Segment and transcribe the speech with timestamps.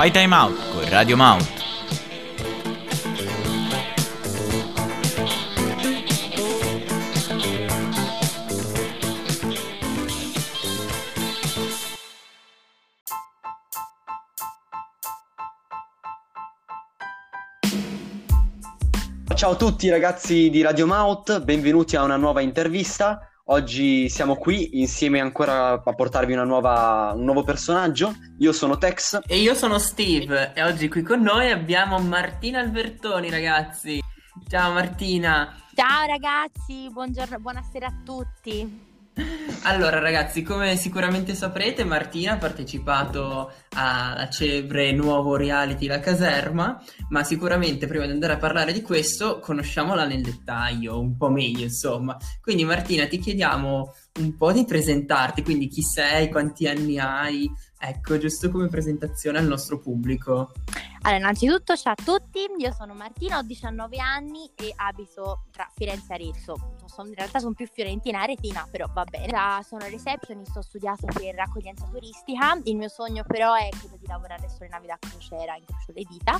[0.00, 1.46] Fai Time Out con Radio Mount.
[19.34, 23.30] Ciao a tutti ragazzi di Radio Mount, benvenuti a una nuova intervista.
[23.52, 28.14] Oggi siamo qui insieme ancora a portarvi nuova, un nuovo personaggio.
[28.38, 29.22] Io sono Tex.
[29.26, 30.52] E io sono Steve.
[30.54, 34.00] E oggi qui con noi abbiamo Martina Albertoni, ragazzi.
[34.48, 35.52] Ciao Martina.
[35.74, 38.89] Ciao ragazzi, buongiorno, buonasera a tutti.
[39.64, 47.22] Allora ragazzi, come sicuramente saprete, Martina ha partecipato al celebre nuovo reality La Caserma, ma
[47.24, 52.16] sicuramente prima di andare a parlare di questo conosciamola nel dettaglio, un po' meglio insomma.
[52.40, 58.18] Quindi Martina ti chiediamo un po' di presentarti, quindi chi sei, quanti anni hai, ecco,
[58.18, 60.52] giusto come presentazione al nostro pubblico.
[61.02, 66.12] Allora, innanzitutto ciao a tutti, io sono Martina, ho 19 anni e abito tra Firenze
[66.12, 66.76] e Arezzo.
[67.06, 69.32] in realtà sono più fiorentina e retina, però va bene.
[69.62, 72.60] Sono receptionist, ho studiato per accoglienza turistica.
[72.64, 76.38] Il mio sogno però è quello di lavorare sulle navi da crociera, incrocio le dita.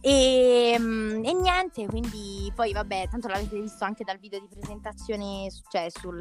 [0.00, 5.48] E, mm, e, niente, quindi poi vabbè, tanto l'avete visto anche dal video di presentazione,
[5.68, 6.18] cioè sul,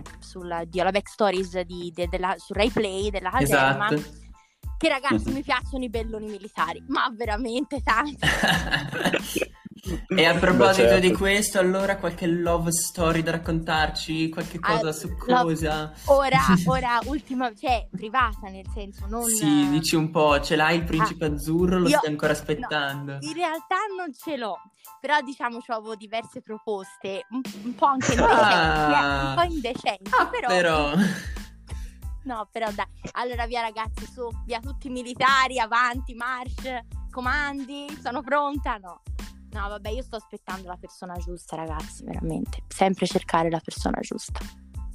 [0.00, 3.90] mm, sul, di Back Stories di, de, della, su Ray Play della caserma.
[3.90, 4.18] Esatto
[4.80, 5.34] che ragazzi mhm.
[5.34, 8.26] mi piacciono i belloni militari, ma veramente tanto.
[10.08, 11.06] e a proposito certo.
[11.06, 15.92] di questo, allora qualche love story da raccontarci, qualche cosa uh, succosa?
[16.06, 19.24] Ora, ora, ultima, cioè privata nel senso, non...
[19.24, 23.12] Sì, dici un po', ce l'hai il principe ah, azzurro, lo io, stai ancora aspettando?
[23.12, 24.56] No, in realtà non ce l'ho,
[25.00, 30.26] però diciamo avevo diverse proposte, un, un po' anche indecenti, ah, un po' indecenti, ah,
[30.26, 30.48] però...
[30.48, 30.92] però...
[32.22, 32.86] No, però dai.
[33.12, 38.76] Allora via ragazzi, su, via tutti i militari, avanti, march, comandi, sono pronta?
[38.76, 39.00] No.
[39.52, 42.62] No, vabbè, io sto aspettando la persona giusta, ragazzi, veramente.
[42.68, 44.40] Sempre cercare la persona giusta.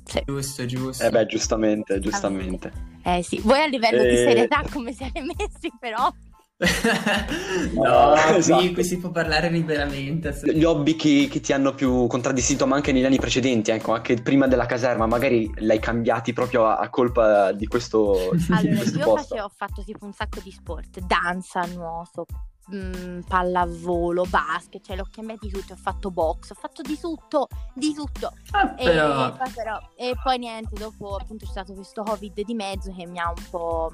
[0.06, 0.22] Sì.
[0.25, 1.03] Giusto, giusto.
[1.03, 2.72] Eh beh, giustamente, giustamente.
[3.03, 4.09] Eh sì, voi a livello e...
[4.09, 6.12] di serietà come siete messi, però
[7.74, 8.62] no, esatto.
[8.62, 10.40] qui, qui, si può parlare liberamente.
[10.53, 14.16] Gli hobby che, che, ti hanno più contraddistinto, ma anche negli anni precedenti, ecco, anche
[14.22, 18.30] prima della caserma, magari l'hai cambiati proprio a, a colpa di questo.
[18.30, 22.25] Allora, di questo io facevo, ho fatto tipo un sacco di sport, danza, nuoto,
[22.68, 27.48] mh, pallavolo, basket, cioè l'ho cambiato di tutto, ho fatto box, ho fatto di tutto,
[27.74, 28.34] di tutto.
[28.52, 29.28] Ah, e, però...
[29.28, 33.20] E, però, e, poi niente, dopo appunto c'è stato questo covid di mezzo che mi
[33.20, 33.92] ha un po'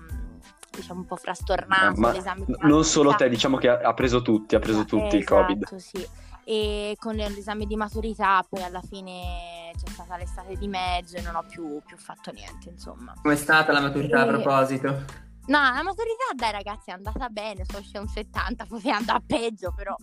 [0.72, 2.00] diciamo un po' frastornato.
[2.00, 5.18] Ma l'esame di non solo te, diciamo che ha preso tutti, ha preso tutti esatto,
[5.18, 5.76] il Covid.
[5.76, 6.08] Sì.
[6.44, 11.36] E con l'esame di maturità poi alla fine c'è stata l'estate di mezzo e non
[11.36, 13.14] ho più, più fatto niente, insomma.
[13.22, 14.22] Com'è stata la maturità e...
[14.22, 15.30] a proposito?
[15.51, 19.73] No, la maturità, dai ragazzi, è andata bene, so c'è un 70, poteva andare peggio,
[19.75, 19.94] però...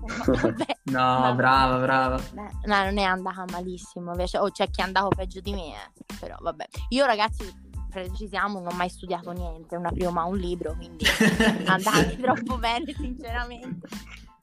[0.00, 2.22] Vabbè, no, brava, brava.
[2.32, 2.48] No,
[2.84, 6.14] non è andata malissimo, invece, oh, c'è chi è andato peggio di me, eh.
[6.20, 6.64] però vabbè.
[6.90, 7.52] Io ragazzi
[7.90, 11.04] precisiamo, non ho mai studiato niente, una prima un libro, quindi
[11.66, 13.88] andate troppo bene, sinceramente.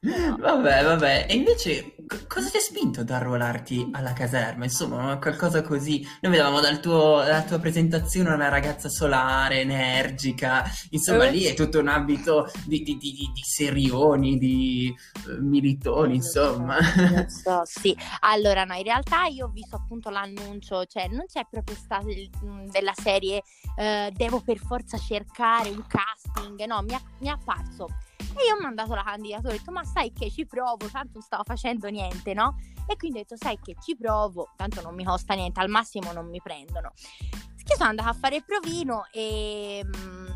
[0.00, 1.26] Vabbè, vabbè.
[1.28, 4.64] E invece, c- cosa ti ha spinto ad arruolarti alla caserma?
[4.64, 6.06] Insomma, qualcosa così.
[6.20, 10.64] Noi vedevamo dal tuo, dalla tua presentazione una ragazza solare, energica.
[10.90, 11.30] Insomma, eh.
[11.30, 14.94] lì è tutto un abito di, di, di, di serioni, di
[15.26, 16.76] uh, militoni, insomma.
[17.26, 17.96] So, sì.
[18.20, 22.30] Allora, no, in realtà io ho visto appunto l'annuncio, cioè non c'è proprio stato il,
[22.70, 23.42] della serie
[23.76, 27.88] uh, devo per forza cercare un casting, no, mi, mi è apparso
[28.40, 31.22] e io ho mandato la candidatura, ho detto ma sai che ci provo, tanto non
[31.22, 32.56] stavo facendo niente, no?
[32.86, 36.12] E quindi ho detto sai che ci provo, tanto non mi costa niente, al massimo
[36.12, 36.92] non mi prendono.
[37.66, 40.26] Che sono andata a fare il provino e mm,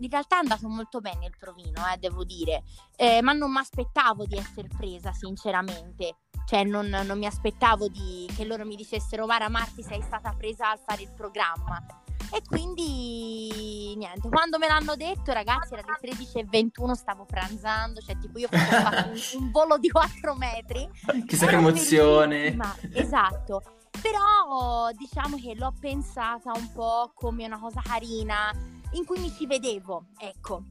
[0.00, 2.62] in realtà è andato molto bene il provino, eh, devo dire,
[2.96, 6.16] eh, ma non mi aspettavo di essere presa, sinceramente.
[6.46, 10.70] Cioè, non, non mi aspettavo di, che loro mi dicessero: Mara Marti, sei stata presa
[10.70, 11.84] al fare il programma.
[12.30, 18.38] E quindi niente, quando me l'hanno detto, ragazzi, era le 13.21, stavo pranzando, cioè tipo
[18.38, 20.88] io ho fatto un, un, volo di 4 metri.
[21.26, 22.56] Chissà che emozione.
[22.92, 23.62] Esatto.
[24.00, 28.52] Però diciamo che l'ho pensata un po' come una cosa carina
[28.92, 30.62] in cui mi ci vedevo, ecco.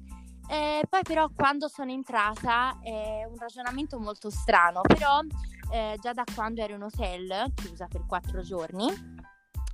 [0.50, 5.20] Eh, poi però quando sono entrata è un ragionamento molto strano, però
[5.72, 8.88] eh, già da quando ero in hotel, chiusa per quattro giorni,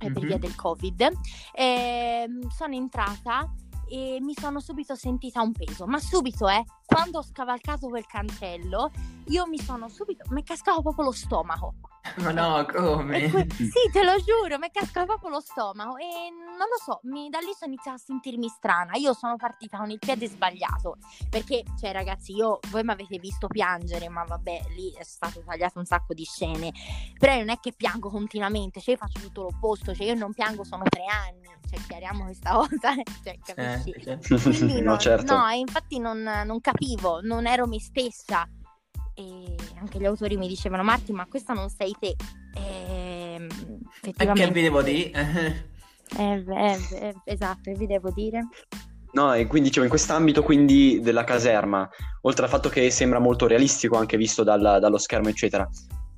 [0.04, 0.14] mm-hmm.
[0.14, 1.10] per via del covid,
[1.52, 3.52] eh, sono entrata
[3.88, 8.90] e mi sono subito sentita un peso, ma subito, eh, quando ho scavalcato quel cancello,
[9.28, 11.74] io mi sono subito, mi cascava proprio lo stomaco.
[12.16, 13.30] Ma no, come?
[13.30, 17.30] Que- sì, te lo giuro, mi cascava proprio lo stomaco e non lo so, mi,
[17.30, 18.94] da lì sono iniziata a sentirmi strana.
[18.96, 20.98] Io sono partita con il piede sbagliato
[21.30, 25.78] perché, cioè, ragazzi, io voi mi avete visto piangere, ma vabbè, lì è stato tagliato
[25.78, 26.72] un sacco di scene.
[27.18, 30.62] Però non è che piango continuamente, cioè, io faccio tutto l'opposto, cioè, io non piango,
[30.62, 32.94] sono tre anni, cioè, chiariamo questa cosa,
[33.24, 33.90] cioè, capisci?
[33.90, 34.40] Eh, cioè.
[34.40, 35.34] Quindi no, certo.
[35.34, 38.46] no, e infatti non, non capivo, non ero me stessa.
[39.14, 42.16] E anche gli autori mi dicevano, Marti, ma questa non sei te.
[42.56, 43.46] Ehm,
[44.02, 44.46] E effettivamente.
[44.46, 45.10] che vi devo dire?
[46.16, 48.46] Eh, eh, eh, esatto, e vi devo dire.
[49.12, 51.88] No, e quindi dicevo, in quest'ambito quindi della caserma,
[52.22, 55.68] oltre al fatto che sembra molto realistico anche visto dal- dallo schermo, eccetera,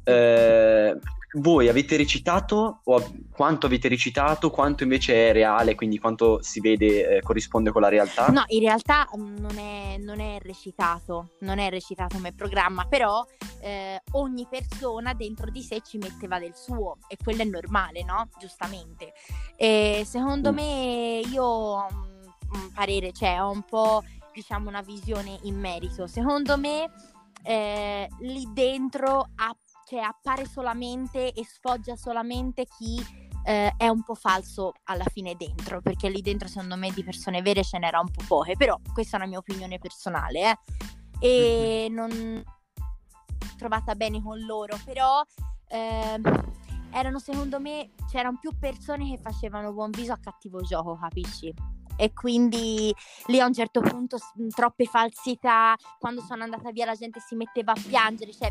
[0.03, 0.99] eh,
[1.39, 7.17] voi avete recitato o quanto avete recitato, quanto invece è reale, quindi quanto si vede
[7.17, 8.29] eh, corrisponde con la realtà?
[8.29, 13.23] No, in realtà mm, non è, non è recitato, non è recitato come programma, però
[13.61, 18.29] eh, ogni persona dentro di sé ci metteva del suo e quello è normale, no?
[18.39, 19.13] Giustamente.
[19.57, 20.55] E secondo Mm.
[20.55, 24.03] me io ho un, un parere, cioè ho un po'
[24.33, 26.07] diciamo una visione in merito.
[26.07, 26.91] Secondo me
[27.43, 29.57] eh, lì dentro ha-
[29.87, 33.01] cioè, appare solamente e sfoggia solamente chi
[33.45, 37.41] eh, è un po' falso alla fine dentro, perché lì dentro secondo me di persone
[37.41, 40.59] vere ce n'era un po' poche, però questa è una mia opinione personale, eh.
[41.19, 42.45] E non
[43.57, 45.23] trovata bene con loro, però
[45.69, 46.53] ehm,
[46.91, 51.55] erano secondo me c'erano più persone che facevano buon viso a cattivo gioco, capisci?
[51.97, 52.95] E quindi
[53.27, 54.19] lì a un certo punto
[54.55, 58.51] troppe falsità, quando sono andata via la gente si metteva a piangere, cioè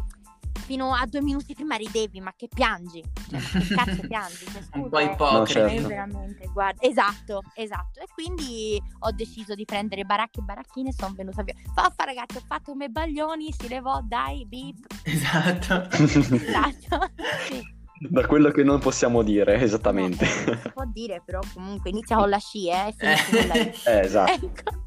[0.66, 3.04] fino a due minuti prima ridevi, ma che piangi?
[3.30, 4.46] Cioè, ma che cazzo piangi?
[4.46, 5.04] Cioè, Un scusa, po' eh.
[5.04, 6.06] ipocrita.
[6.06, 6.52] No, certo.
[6.52, 8.00] Guarda, esatto, esatto.
[8.00, 11.54] E quindi ho deciso di prendere baracche e baracchine e sono venuta via.
[11.74, 15.88] Faffa ragazzi, ho fatto come baglioni, si levò, dai, bip, Esatto.
[15.94, 17.12] esatto.
[17.48, 17.62] Sì,
[18.10, 20.26] Da quello che non possiamo dire, esattamente.
[20.26, 23.56] no, si può dire, però comunque inizia con la sci, eh, e finisce con la
[23.56, 23.74] I.
[23.86, 24.34] Eh, esatto.
[24.46, 24.84] Ecco.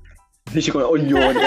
[0.51, 1.41] Dici come oglione.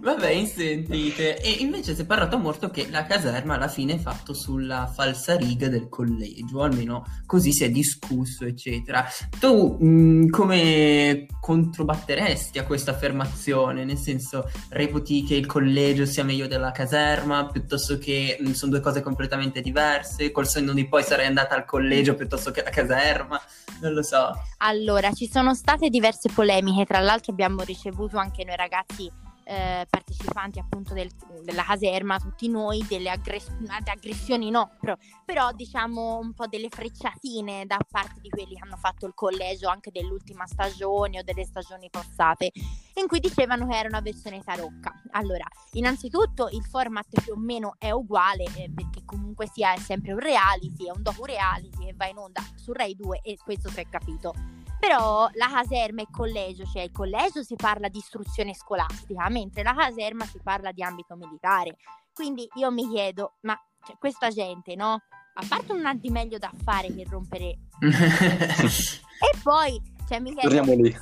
[0.00, 1.40] Vabbè, sentite.
[1.40, 5.68] E invece si è parlato molto che la caserma alla fine è fatto sulla falsariga
[5.68, 9.06] del collegio, almeno così si è discusso, eccetera.
[9.38, 13.84] Tu mh, come controbatteresti a questa affermazione?
[13.84, 18.80] Nel senso, reputi che il collegio sia meglio della caserma, piuttosto che mh, sono due
[18.80, 20.30] cose completamente diverse?
[20.30, 23.40] Col senno di poi sarei andata al collegio piuttosto che alla caserma?
[23.80, 24.32] Non lo so.
[24.58, 30.60] Allora, ci sono state diverse polemiche, tra l'altro abbiamo ricevuto anche noi ragazzi eh, partecipanti
[30.60, 31.10] appunto del-
[31.42, 33.50] della caserma, tutti noi, delle aggress-
[33.84, 34.94] aggressioni no, però,
[35.24, 39.68] però diciamo un po' delle frecciatine da parte di quelli che hanno fatto il collegio
[39.68, 42.52] anche dell'ultima stagione o delle stagioni passate,
[42.94, 44.92] in cui dicevano che era una versione tarocca.
[45.12, 50.20] Allora, innanzitutto il format più o meno è uguale eh, perché comunque sia sempre un
[50.20, 53.80] reality, è un docu reality e va in onda su Rai 2 e questo si
[53.80, 54.59] è capito.
[54.80, 59.74] Però la caserma il collegio, cioè il collegio si parla di istruzione scolastica, mentre la
[59.74, 61.76] caserma si parla di ambito militare.
[62.14, 63.54] Quindi io mi chiedo, ma
[63.86, 65.02] cioè, questa gente, no?
[65.34, 67.58] A parte non ha di meglio da fare che rompere.
[69.22, 69.78] E poi,
[70.08, 70.48] cioè, mi chiedo,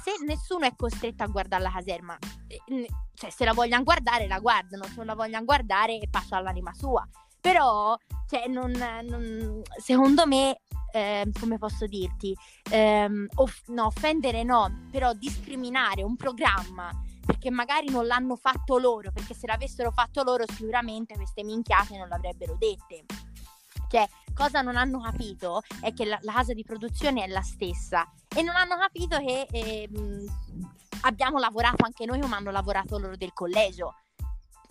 [0.02, 2.18] se nessuno è costretto a guardare la caserma,
[3.14, 7.06] cioè se la vogliono guardare la guardano, se non la vogliono guardare passa all'anima sua.
[7.40, 7.96] Però,
[8.28, 12.34] cioè, non, non- secondo me, ehm, come posso dirti,
[12.70, 16.90] ehm, off- no, offendere no, però discriminare un programma
[17.28, 22.08] perché magari non l'hanno fatto loro, perché se l'avessero fatto loro sicuramente queste minchiate non
[22.08, 23.04] l'avrebbero dette.
[23.88, 28.10] Cioè, cosa non hanno capito è che la, la casa di produzione è la stessa
[28.34, 30.24] e non hanno capito che ehm,
[31.02, 33.94] abbiamo lavorato anche noi come hanno lavorato loro del collegio.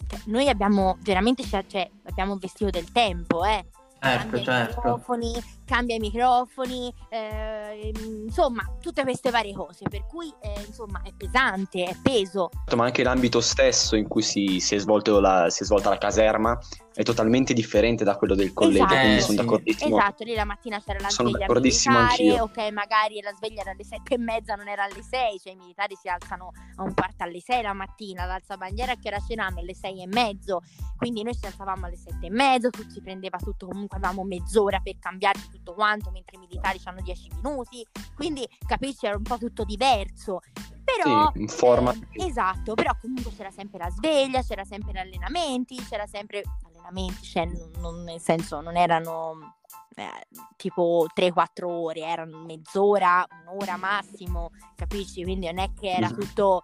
[0.08, 3.66] Cioè, noi abbiamo veramente cioè, cioè, abbiamo vestito del tempo, eh.
[4.00, 4.76] Certo, certo.
[4.76, 5.34] microfoni,
[5.68, 7.92] cambia i microfoni, eh,
[8.26, 9.84] insomma, tutte queste varie cose.
[9.90, 12.50] Per cui, eh, insomma, è pesante, è peso.
[12.76, 15.98] Ma anche l'ambito stesso in cui si, si è, svolto la, si è svolta la
[15.98, 16.58] caserma
[16.94, 18.96] è totalmente differente da quello del collegio, Esatto.
[18.96, 19.44] quindi Eh, sono sì.
[19.44, 19.98] d'accordissimo.
[20.00, 23.72] Esatto, lì la mattina c'era la Sono sveglia d'accordissimo militare, ok, magari la sveglia era
[23.72, 26.94] alle sette e mezza, non era alle sei, cioè i militari si alzano a un
[26.96, 30.62] quarto alle sei la mattina, l'alzabandiera che era cenando alle sei e mezzo,
[30.98, 34.80] quindi noi ci alzavamo alle sette e mezzo, tu si prendeva tutto, comunque avevamo mezz'ora
[34.80, 39.38] per cambiarci tutto quanto, mentre i militari hanno dieci minuti, quindi capisci, era un po'
[39.38, 40.40] tutto diverso.
[40.84, 41.98] Però, Sì, un format.
[42.14, 47.24] eh, esatto, però comunque c'era sempre la sveglia, c'era sempre gli allenamenti, c'era sempre allenamenti,
[47.24, 49.56] cioè non, non- nel senso non erano
[49.96, 55.24] eh, tipo 3-4 ore, erano mezz'ora, un'ora massimo, capisci?
[55.24, 56.64] Quindi non è che era tutto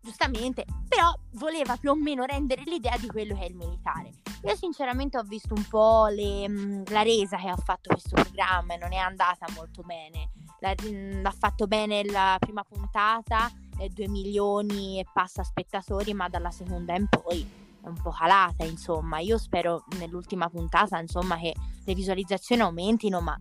[0.00, 4.10] giustamente, però voleva più o meno rendere l'idea di quello che è il militare.
[4.42, 8.74] Io sinceramente ho visto un po' le, mm, la resa che ha fatto questo programma
[8.74, 10.30] e non è andata molto bene.
[10.60, 16.28] La, mm, l'ha fatto bene la prima puntata, eh, 2 milioni e passa spettatori, ma
[16.28, 17.46] dalla seconda in poi
[17.82, 19.18] è un po' calata, insomma.
[19.18, 21.54] Io spero nell'ultima puntata, insomma, che
[21.84, 23.38] le visualizzazioni aumentino, ma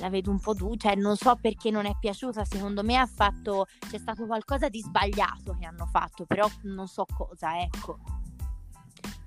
[0.00, 3.06] la vedo un po' du, cioè non so perché non è piaciuta, secondo me ha
[3.06, 7.98] fatto c'è stato qualcosa di sbagliato che hanno fatto, però non so cosa, ecco.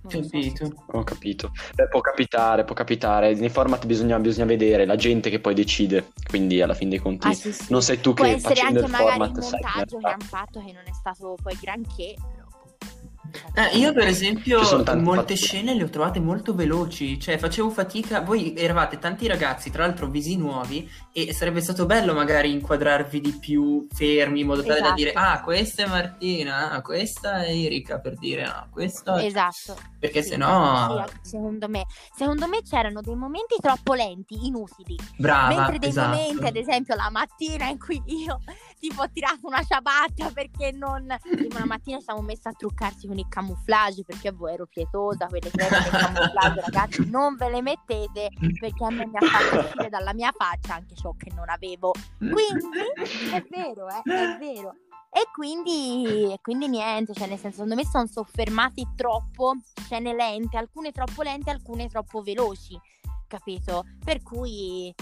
[0.08, 0.66] Capito.
[0.66, 0.84] So.
[0.88, 1.52] Ho capito.
[1.76, 3.36] Beh, può capitare, può capitare.
[3.36, 6.12] Nei format bisogna, bisogna, vedere la gente che poi decide.
[6.28, 7.66] Quindi, alla fine dei conti, ah, sì, sì.
[7.70, 10.08] non sei tu può che essere facendo anche il magari format il sai montaggio che
[10.08, 12.16] hanno fatto che non è stato poi granché.
[13.54, 15.36] Eh, io per esempio molte fatture.
[15.36, 20.08] scene le ho trovate molto veloci, cioè facevo fatica, voi eravate tanti ragazzi, tra l'altro
[20.08, 24.90] visi nuovi e sarebbe stato bello magari inquadrarvi di più fermi in modo tale esatto.
[24.90, 29.26] da dire ah questa è Martina, ah, questa è Erika per dire ah questo è...
[29.26, 29.78] Esatto.
[30.00, 31.06] Perché sì, sennò...
[31.22, 31.86] Sì, secondo me.
[32.16, 34.98] Secondo me c'erano dei momenti troppo lenti, inutili.
[35.16, 36.16] Brava, Mentre dei esatto.
[36.16, 38.40] momenti, ad esempio, la mattina in cui io
[38.82, 41.04] tipo ho tirato una ciabatta perché non.
[41.04, 45.70] Una mattina siamo messa a truccarsi con il camouflage perché voi ero pietosa, quelle creme
[45.70, 50.14] del camouflage, ragazzi, non ve le mettete perché a me mi ha fatto uscire dalla
[50.14, 51.94] mia faccia anche ciò che non avevo.
[52.18, 52.80] Quindi
[53.32, 54.74] è vero, eh, è vero.
[55.14, 60.58] E quindi, e quindi niente, cioè nel senso, secondo me sono soffermati troppo, scene lente,
[60.58, 62.80] alcune troppo lente, alcune troppo veloci,
[63.28, 63.84] capito?
[64.04, 64.94] Per cui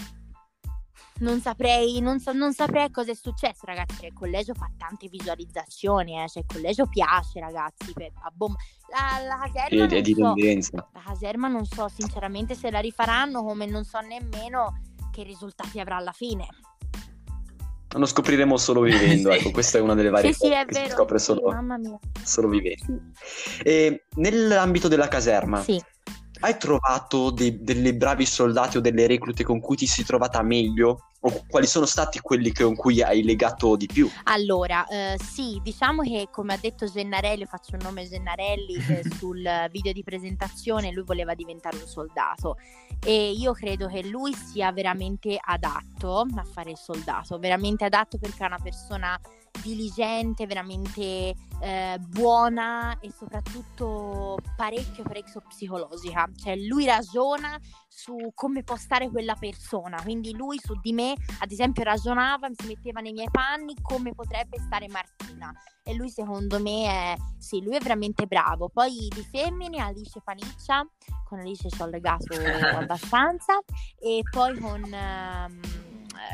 [1.20, 3.96] non saprei, non, so, non saprei cosa è successo, ragazzi.
[3.96, 6.28] Cioè, il collegio fa tante visualizzazioni, eh.
[6.28, 7.92] cioè, il collegio piace, ragazzi.
[7.92, 8.56] Per, a bom-
[8.90, 10.88] la, la caserma È, di non so, tendenza.
[10.92, 14.80] la caserma non so sinceramente se la rifaranno, come non so nemmeno
[15.12, 16.46] che risultati avrà alla fine.
[17.94, 19.38] Lo scopriremo solo vivendo, Sì.
[19.40, 20.94] ecco, questa è una delle varie Sì, sì, cose è che si vero.
[20.94, 21.98] scopre sì, solo, mamma mia.
[22.22, 22.84] solo vivendo.
[23.24, 23.58] Sì.
[23.64, 25.82] E nell'ambito della caserma, Sì.
[26.40, 31.09] Hai trovato dei, delle bravi soldati o delle reclute con cui ti sei trovata meglio?
[31.22, 34.08] O quali sono stati quelli con cui hai legato di più?
[34.24, 39.42] Allora, eh, sì, diciamo che come ha detto Gennarelli, faccio il nome Gennarelli, eh, sul
[39.70, 42.56] video di presentazione lui voleva diventare un soldato
[43.04, 48.44] e io credo che lui sia veramente adatto a fare il soldato, veramente adatto perché
[48.44, 49.20] è una persona
[49.62, 57.58] diligente, veramente eh, buona e soprattutto parecchio parecchio psicologica, cioè lui ragiona
[57.88, 62.66] su come può stare quella persona, quindi lui su di me ad esempio ragionava, si
[62.66, 65.52] metteva nei miei panni come potrebbe stare Martina.
[65.82, 68.68] E lui secondo me è, sì, lui è veramente bravo.
[68.68, 70.86] Poi di femmine Alice Paniccia,
[71.24, 72.26] con Alice ci ho legato
[72.78, 73.58] abbastanza.
[73.98, 75.60] E poi con, ehm,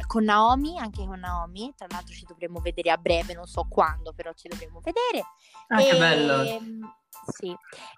[0.06, 4.12] con Naomi, anche con Naomi, tra l'altro ci dovremmo vedere a breve, non so quando,
[4.12, 5.24] però ci dovremo vedere.
[5.68, 6.94] Ah, che E- bello.
[7.28, 7.52] Sì,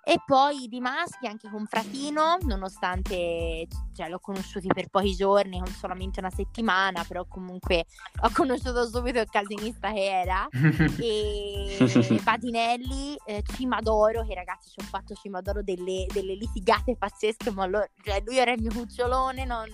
[0.05, 5.67] e poi di maschi anche con Fratino, nonostante cioè, l'ho conosciuti per pochi giorni, con
[5.73, 7.85] solamente una settimana, però comunque
[8.23, 10.47] ho conosciuto subito il casinista che era.
[10.99, 17.67] E Badinelli, eh, Cimadoro, che ragazzi ci ho fatto Cimadoro delle, delle litigate pazzesche, ma
[17.67, 19.67] lo- cioè, lui era il mio cucciolone, non,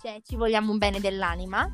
[0.00, 1.68] cioè, ci vogliamo un bene dell'anima.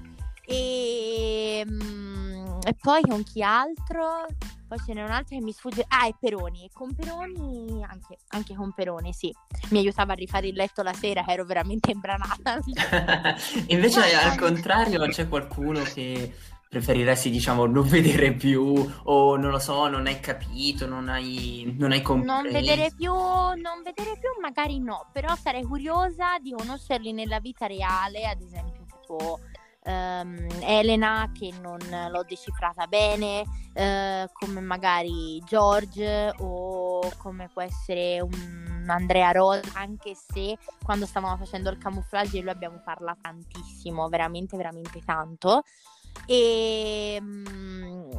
[0.45, 4.26] E, mm, e poi con chi altro?
[4.68, 5.85] Poi ce n'è un altro che mi sfugge.
[5.87, 6.64] Ah, è Peroni.
[6.64, 9.33] E con Peroni, anche, anche con Peroni, sì.
[9.71, 12.59] Mi aiutava a rifare il letto la sera, che ero veramente imbranata.
[13.68, 16.35] Invece al contrario c'è qualcuno che
[16.69, 21.93] preferiresti diciamo non vedere più o non lo so, non hai capito, non hai, non
[21.93, 22.43] hai compreso.
[22.43, 27.67] Non vedere più, non vedere più, magari no, però sarei curiosa di conoscerli nella vita
[27.67, 29.41] reale, ad esempio tipo
[29.87, 31.79] ehm, Elena che non
[32.11, 40.15] l'ho decifrata bene, eh, come magari George o come può essere un Andrea Roll, anche
[40.15, 45.63] se quando stavamo facendo il camouflage lui abbiamo parlato tantissimo, veramente veramente tanto.
[46.25, 48.11] E, mm,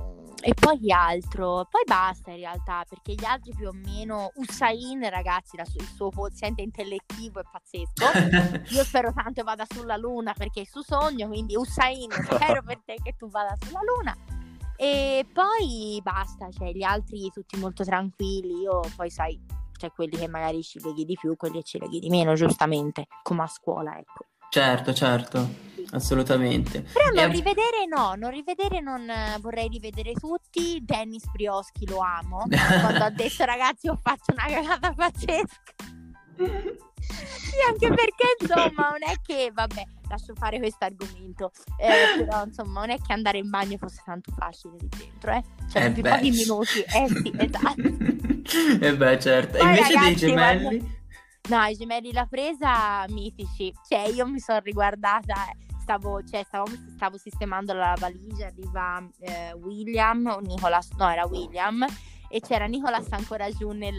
[0.41, 1.67] e poi chi altro?
[1.69, 5.87] Poi basta in realtà, perché gli altri più o meno Usain, ragazzi, la su- il
[5.87, 8.05] suo quoziente intellettivo è pazzesco.
[8.73, 12.81] Io spero tanto vada sulla luna perché è il suo sogno, quindi Usain, spero per
[12.85, 14.15] te che tu vada sulla luna.
[14.79, 19.37] E poi basta, cioè gli altri tutti molto tranquilli, io poi sai,
[19.75, 23.07] c'è quelli che magari ci leghi di più, quelli che ci leghi di meno, giustamente,
[23.23, 24.25] come a scuola, ecco.
[24.49, 25.49] Certo, certo,
[25.91, 26.81] assolutamente.
[26.81, 30.79] Però E- non rivedere no, non rivedere non eh, vorrei rivedere tutti.
[30.81, 32.43] Dennis Brioschi lo amo.
[32.47, 35.73] Quando ha detto ragazzi ho fatto una cagata pazzesca.
[36.37, 42.81] sì, anche perché insomma non è che, vabbè, lascio fare questo argomento, eh, però insomma
[42.81, 45.43] non è che andare in bagno fosse tanto facile lì dentro, eh?
[45.69, 46.09] Cioè, Eh più beh.
[46.09, 48.85] pochi minuti, eh sì, esatto.
[48.85, 49.57] E beh, certo.
[49.57, 50.95] E Poi, invece dei ragazzi, gemelli?
[51.49, 53.73] No, i gemelli la presa mitici.
[53.87, 56.65] Cioè, io mi sono riguardata, eh, stavo, cioè, stavo,
[56.95, 61.85] stavo sistemando la valigia, arriva eh, William, o Nicolas, no, era William,
[62.27, 63.97] e c'era Nicolas ancora giù nel,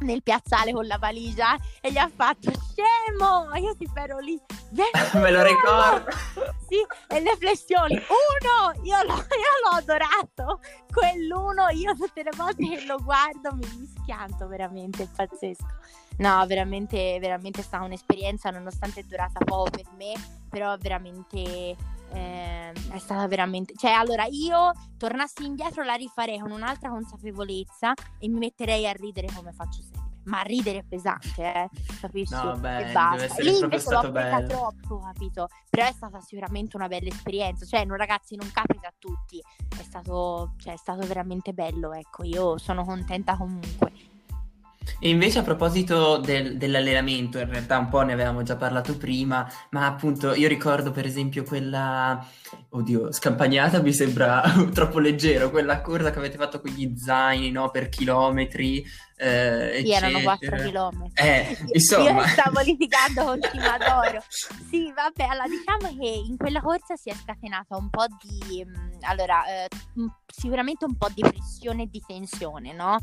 [0.00, 3.54] nel piazzale con la valigia e gli ha fatto scemo!
[3.54, 4.36] Io ti ero lì.
[4.72, 4.90] "Vieni
[5.22, 6.10] Me lo uno!" ricordo.
[6.66, 7.94] Sì, e le flessioni.
[7.94, 8.82] Uno!
[8.82, 10.60] Io l'ho, io l'ho adorato.
[10.92, 15.74] Quell'uno, io tutte le volte che lo guardo mi, mi schianto veramente, è pazzesco.
[16.18, 20.14] No, veramente, veramente è stata un'esperienza, nonostante è durata poco per me,
[20.48, 21.76] però veramente
[22.12, 23.74] ehm, è stata veramente.
[23.76, 29.28] Cioè, allora io tornassi indietro la rifarei con un'altra consapevolezza e mi metterei a ridere
[29.34, 30.04] come faccio sempre.
[30.24, 31.68] Ma a ridere pesante, eh,
[32.00, 32.34] capisci?
[32.34, 33.42] No, beh, e basta.
[33.42, 34.46] Lì invece l'ho bello.
[34.48, 35.46] troppo, capito?
[35.70, 37.64] Però è stata sicuramente una bella esperienza.
[37.64, 39.40] Cioè, no, ragazzi, non capita a tutti.
[39.68, 42.24] È stato, cioè, è stato veramente bello, ecco.
[42.24, 43.92] Io sono contenta comunque.
[44.98, 49.46] E invece a proposito del- dell'allenamento, in realtà un po' ne avevamo già parlato prima,
[49.70, 52.24] ma appunto io ricordo per esempio quella,
[52.70, 57.70] oddio, scampagnata mi sembra troppo leggero, quella corsa che avete fatto con gli zaini, no,
[57.70, 58.84] per chilometri,
[59.18, 60.66] eh, Sì, erano 4 eccetera.
[60.68, 61.24] chilometri.
[61.26, 62.10] Eh, Io- insomma.
[62.22, 64.22] Io stavo litigando con Cimadoro.
[64.68, 68.64] Sì, vabbè, allora diciamo che in quella corsa si è scatenata un po' di...
[68.64, 69.68] mh, allora, eh,
[70.26, 72.98] sicuramente un po' di pressione e di tensione, no?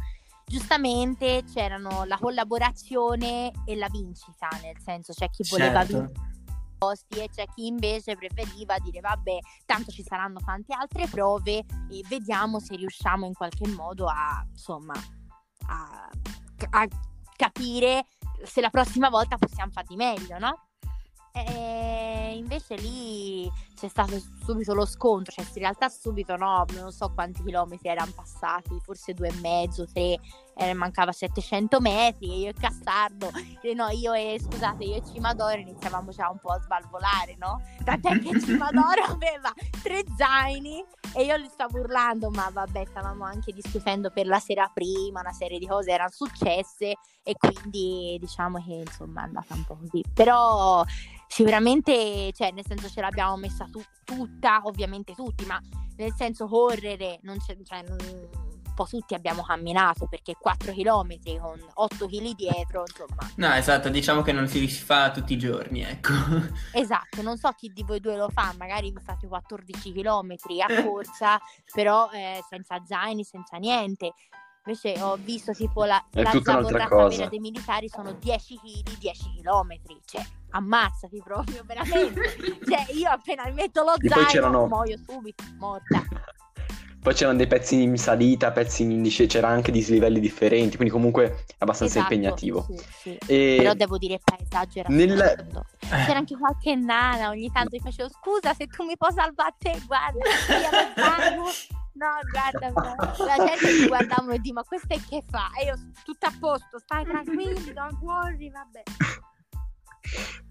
[0.53, 5.97] Giustamente c'erano la collaborazione e la vincita, nel senso c'è chi voleva Certo.
[5.97, 6.31] vincere
[6.77, 12.03] posti e c'è chi invece preferiva dire vabbè, tanto ci saranno tante altre prove e
[12.07, 14.93] vediamo se riusciamo in qualche modo a, insomma,
[15.67, 16.09] a,
[16.69, 16.87] a
[17.35, 18.05] capire
[18.43, 20.67] se la prossima volta possiamo fare di meglio, no?
[21.31, 27.11] E invece lì c'è stato subito lo scontro, cioè in realtà subito no, non so
[27.13, 30.19] quanti chilometri erano passati, forse due e mezzo, tre,
[30.55, 35.03] eh, mancava 700 metri e io e Cassardo, eh, no io e scusate io e
[35.05, 37.61] Cimadoro iniziavamo già un po' a svalvolare, no?
[37.83, 39.51] Tant'è che Cimadoro aveva
[39.81, 40.83] tre zaini
[41.15, 45.33] e io gli stavo urlando, ma vabbè stavamo anche discutendo per la sera prima, una
[45.33, 50.03] serie di cose erano successe e quindi diciamo che insomma è andata un po' così,
[50.13, 50.83] però
[51.33, 55.59] sicuramente, cioè, nel senso ce l'abbiamo messa tu- tutta, ovviamente tutti, ma
[55.97, 57.97] nel senso correre, non c'è, cioè, non-
[58.73, 63.89] un po' tutti abbiamo camminato perché 4 km con 8 kg dietro, insomma, No, esatto,
[63.89, 66.11] diciamo che non si fa tutti i giorni, ecco.
[66.73, 70.35] esatto, non so chi di voi due lo fa, magari vi fate 14 km
[70.67, 71.39] a corsa,
[71.71, 74.13] però eh, senza zaini, senza niente.
[74.65, 79.41] Invece ho visto tipo la, È la zavorrata vera dei militari sono 10 kg, 10
[79.41, 82.21] km, cioè ammazzati proprio veramente.
[82.65, 86.01] cioè io appena mi metto lo E poi zaino c'erano- muoio subito, morta.
[87.03, 91.43] Poi c'erano dei pezzi in salita, pezzi in discesa, c'era anche dislivelli differenti, quindi comunque
[91.57, 92.65] abbastanza Esatto, impegnativo.
[92.65, 93.17] sì, sì.
[93.27, 95.65] E Però devo dire paesaggio era Nel-.
[95.81, 99.81] C'era anche qualche nana, ogni tanto gli facevo scusa se tu mi puoi salvare te,
[99.85, 100.19] guarda.
[101.95, 102.71] No, guarda,
[103.17, 105.49] la gente mi guardava e dice ma questa è che fa?
[105.59, 108.81] E io tutto a posto, stai tranquilli, non corri, vabbè.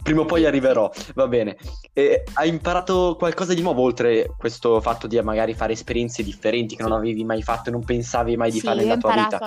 [0.02, 1.56] Prima o poi arriverò, va bene.
[1.92, 6.82] E hai imparato qualcosa di nuovo oltre questo fatto di magari fare esperienze differenti che
[6.82, 9.38] non avevi mai fatto e non pensavi mai di Sì, fare ho nella tua vita?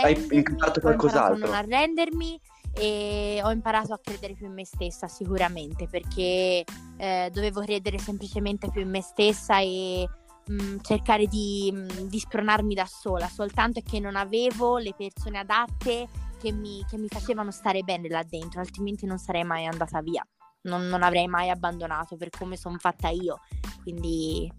[0.00, 1.34] Hai imparato ho qualcos'altro?
[1.34, 2.40] imparato a non arrendermi
[2.74, 6.64] e ho imparato a credere più in me stessa sicuramente perché
[6.96, 10.08] eh, dovevo credere semplicemente più in me stessa e
[10.46, 16.06] mh, cercare di, mh, di spronarmi da sola, soltanto che non avevo le persone adatte
[16.38, 20.26] che mi, che mi facevano stare bene là dentro, altrimenti non sarei mai andata via,
[20.62, 23.40] non, non avrei mai abbandonato per come sono fatta io,
[23.82, 24.50] quindi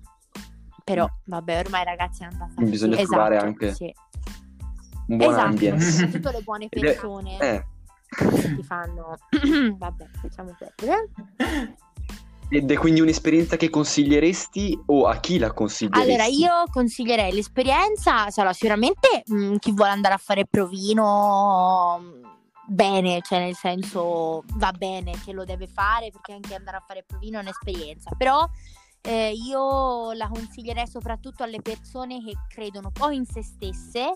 [0.83, 2.61] però vabbè ormai ragazzi è andata.
[2.61, 3.93] Bisogna trovare Esatto, anche sì.
[5.07, 5.91] Un buon esatto, ambience.
[5.91, 7.65] soprattutto le buone Ed è- persone Eh,
[8.55, 9.15] ti fanno
[9.77, 11.09] vabbè facciamo perdere
[12.49, 16.11] ed è quindi un'esperienza che consiglieresti o a chi la consiglieresti?
[16.11, 22.27] allora io consiglierei l'esperienza allora, sicuramente mh, chi vuole andare a fare provino mh,
[22.67, 27.03] bene cioè nel senso va bene che lo deve fare perché anche andare a fare
[27.05, 28.47] provino è un'esperienza però
[29.01, 34.13] eh, io la consiglierei soprattutto alle persone che credono poi in se stesse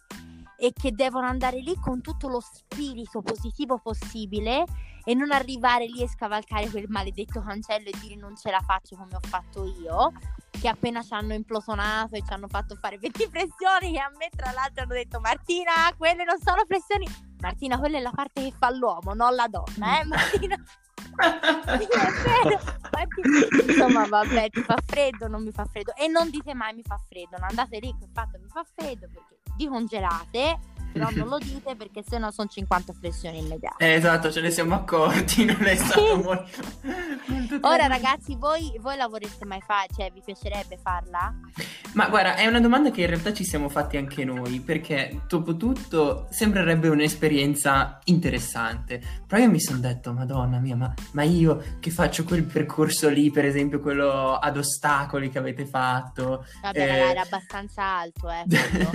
[0.57, 4.65] e che devono andare lì con tutto lo spirito positivo possibile
[5.03, 8.95] e non arrivare lì e scavalcare quel maledetto cancello e dire non ce la faccio
[8.95, 10.11] come ho fatto io,
[10.51, 14.29] che appena ci hanno implosionato e ci hanno fatto fare 20 flessioni che a me
[14.35, 17.05] tra l'altro hanno detto Martina, quelle non sono flessioni,
[17.43, 20.55] Martina, quella è la parte che fa l'uomo, non la donna, eh Martina?
[22.95, 23.21] Infatti,
[23.67, 25.93] insomma, vabbè, ti fa freddo, non mi fa freddo.
[25.95, 29.07] E non dite mai mi fa freddo, non andate lì che fatto mi fa freddo
[29.11, 30.57] perché vi congelate,
[30.93, 33.83] però non lo dite perché sennò sono 50 flessioni immediate.
[33.83, 36.61] Eh, esatto, ce ne siamo accorti, non è stato molto...
[37.25, 39.87] molto Ora ragazzi, voi, voi la vorreste mai fare?
[39.95, 41.33] Cioè, vi piacerebbe farla?
[41.93, 45.57] Ma guarda, è una domanda che in realtà ci siamo fatti anche noi, perché dopo
[45.57, 49.01] tutto sembrerebbe un'esperienza interessante.
[49.27, 53.31] Però io mi sono detto, madonna mia, ma, ma io che faccio quel percorso lì,
[53.31, 56.45] per esempio quello ad ostacoli che avete fatto...
[56.61, 57.09] Vabbè, Eh.
[57.09, 58.43] era abbastanza alto, eh.
[58.47, 58.89] Quello.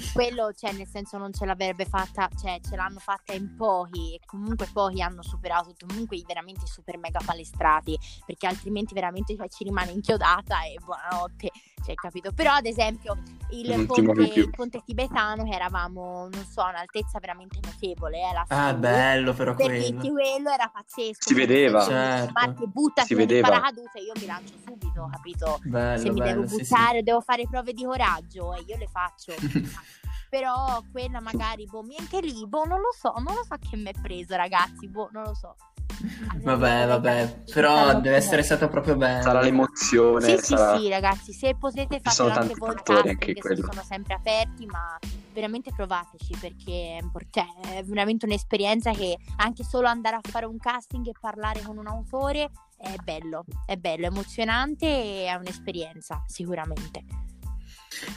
[0.12, 4.20] quello, cioè, nel senso non ce l'avrebbe fatta, cioè, ce l'hanno fatta in pochi e
[4.26, 9.64] comunque pochi hanno superato, comunque i veramente super mega palestrati, perché altrimenti veramente cioè, ci
[9.64, 11.50] rimane inchiodata e buonanotte,
[11.82, 12.32] cioè, capito?
[12.32, 13.16] Però, ad esempio,
[13.52, 18.52] il, ponte, il ponte tibetano, che eravamo, non so, a un'altezza veramente notevole, eh, lassù.
[18.52, 19.98] ah, bello però Per quello.
[20.12, 21.20] quello era pazzesco.
[21.26, 21.82] Si vedeva.
[21.82, 22.32] Certo.
[22.34, 23.48] Marti, buttati Si vedeva.
[23.48, 25.58] paracadute e io mi lancio subito, capito?
[25.62, 26.60] Bello, Se mi bello, devo sì, sì.
[26.74, 29.32] buttare, devo fare prove di coraggio e io le faccio.
[30.30, 33.76] Però quella magari, boh, mi- anche lì, boh, non lo so, non lo so che
[33.76, 35.56] mi è preso, ragazzi, boh, non lo so.
[36.40, 39.22] Vabbè, vabbè, però deve essere stato proprio bello.
[39.22, 40.78] Sarà l'emozione, Sì, sì, sarà...
[40.78, 43.66] sì, ragazzi, se potete fatelo anche voi il fattori casting, anche che quello.
[43.70, 44.98] sono sempre aperti, ma
[45.32, 46.98] veramente provateci perché
[47.30, 51.76] cioè, è veramente un'esperienza che anche solo andare a fare un casting e parlare con
[51.76, 57.04] un autore è bello, è bello, è emozionante e è un'esperienza, sicuramente.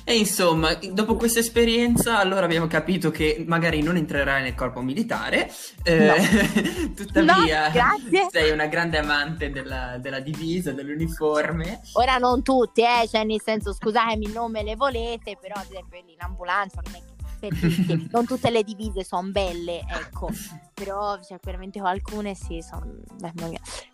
[0.03, 5.51] E insomma, dopo questa esperienza, allora abbiamo capito che magari non entrerai nel corpo militare,
[5.83, 11.81] eh, tuttavia No, sei una grande amante della, della divisa, dell'uniforme.
[11.93, 15.99] Ora non tutte, eh, cioè nel senso scusatemi, non me le volete, però ad esempio
[15.99, 17.11] in ambulanza non è che
[18.11, 20.29] non tutte le divise sono belle, ecco.
[20.73, 22.87] Però c'è veramente alcune sì, sono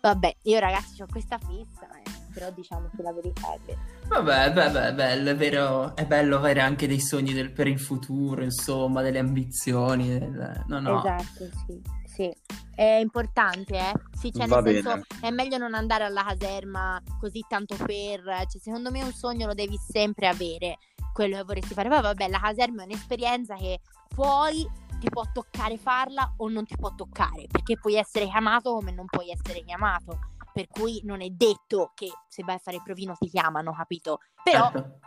[0.00, 3.80] Vabbè, io ragazzi ho questa fissa, eh, però diciamo che la verità è vera.
[4.08, 7.78] Vabbè, beh, beh, bello, è vero, è bello avere anche dei sogni del- per il
[7.78, 10.08] futuro, insomma, delle ambizioni.
[10.18, 10.98] del- No, no.
[10.98, 12.34] Esatto, sì, sì.
[12.74, 13.92] È importante, eh?
[14.18, 15.04] Sì, cioè nel senso bene.
[15.20, 19.54] è meglio non andare alla caserma così tanto per, cioè secondo me un sogno lo
[19.54, 20.78] devi sempre avere,
[21.12, 21.88] quello che vorresti fare.
[21.88, 24.66] Poi vabbè, la caserma è un'esperienza che puoi
[24.98, 29.06] ti può toccare farla o non ti può toccare, perché puoi essere chiamato come non
[29.06, 30.18] puoi essere chiamato.
[30.52, 34.18] Per cui non è detto che se vai a fare il provino ti chiamano, capito?
[34.42, 34.98] Però Certo.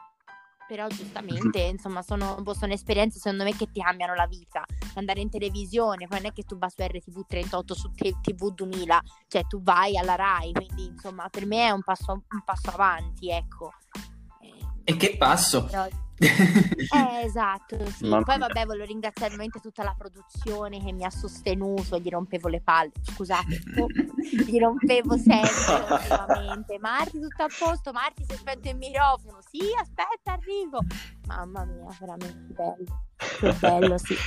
[0.68, 4.64] però giustamente, insomma, sono, boh, sono esperienze secondo me che ti cambiano la vita.
[4.96, 9.02] Andare in televisione, poi non è che tu vai su RTV 38 su TV 2000,
[9.28, 13.30] cioè tu vai alla Rai, quindi insomma, per me è un passo, un passo avanti,
[13.30, 13.72] ecco.
[14.86, 15.66] E che passo?
[15.66, 18.08] però- eh, esatto, sì.
[18.08, 22.62] Poi vabbè, voglio ringraziare veramente tutta la produzione che mi ha sostenuto, gli rompevo le
[22.62, 23.88] palle, scusate, oh,
[24.46, 26.78] gli rompevo sempre ultimamente.
[26.80, 30.80] Marti, tutto a posto, Marti si è spento il microfono, sì, aspetta, arrivo.
[31.28, 33.06] Mamma mia, veramente bello,
[33.40, 34.16] che bello, sì.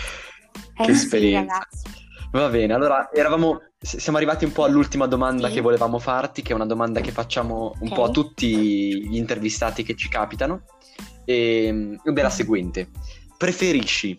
[0.79, 1.55] Eh, Che sì, esperienza.
[1.55, 1.85] ragazzi.
[2.33, 5.55] Va bene, allora eravamo, siamo arrivati un po' all'ultima domanda Sì.
[5.55, 7.95] che volevamo farti, che è una domanda che facciamo un Ok.
[7.95, 10.65] po' a tutti gli intervistati che ci capitano,
[11.27, 12.89] e, ed è la seguente.
[13.37, 14.19] Preferisci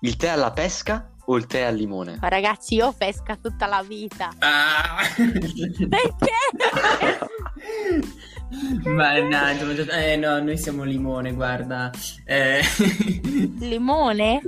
[0.00, 2.18] il tè alla pesca o il tè al limone?
[2.20, 4.32] Ma ragazzi, io pesca tutta la vita.
[4.38, 5.02] Ah!
[5.16, 6.34] Perché?
[8.84, 11.90] Mannaggia, eh no, noi siamo limone, guarda.
[12.24, 12.60] Eh,
[13.58, 14.40] Limone?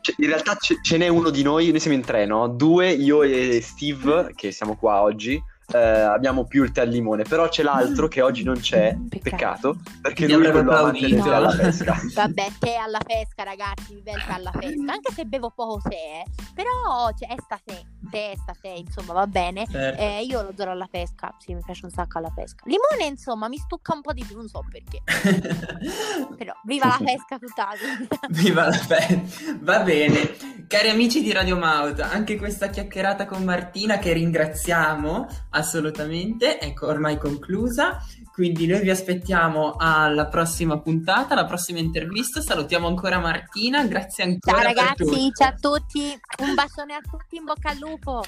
[0.00, 2.46] Cioè, in realtà ce, ce n'è uno di noi, noi siamo in tre, no?
[2.48, 7.22] Due, io e Steve, che siamo qua oggi, eh, abbiamo più il tè al limone,
[7.22, 11.08] però c'è l'altro che oggi non c'è, peccato, perché Ti lui è avrebbe quello amante
[11.08, 12.00] del tè alla pesca.
[12.14, 14.92] Vabbè, tè alla pesca, ragazzi, il tè alla pesca.
[14.92, 16.24] Anche se bevo poco tè, eh,
[16.54, 19.66] però cioè, è sta tè, tè, sta tè, insomma, va bene.
[19.66, 20.00] certo.
[20.00, 22.64] Eh, io lo do alla pesca, sì, mi piace un sacco alla pesca.
[22.66, 25.02] Limone, insomma, mi stucca un po' di più, non so perché.
[26.36, 28.18] Però, viva la pesca tutta la vita.
[28.28, 29.56] Viva la festa!
[29.60, 30.36] Va bene,
[30.68, 37.18] cari amici di Radio Maut, anche questa chiacchierata con Martina che ringraziamo assolutamente, ecco ormai
[37.18, 37.98] conclusa.
[38.32, 42.40] Quindi noi vi aspettiamo alla prossima puntata, alla prossima intervista.
[42.40, 47.44] Salutiamo ancora Martina, grazie ancora Ciao ragazzi, ciao a tutti, un bacione a tutti, in
[47.44, 48.22] bocca al lupo.